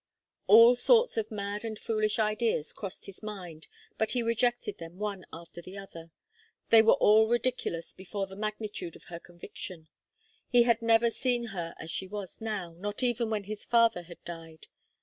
[0.47, 3.67] All sorts of mad and foolish ideas crossed his mind,
[3.99, 6.09] but he rejected them one after the other.
[6.71, 9.89] They were all ridiculous before the magnitude of her conviction.
[10.49, 14.17] He had never seen her as she was now, not even when his father had
[14.25, 14.65] died.